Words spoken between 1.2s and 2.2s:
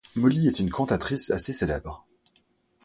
assez célèbre.